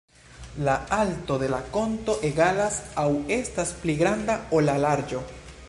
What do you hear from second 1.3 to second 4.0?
de la konko egalas aŭ estas pli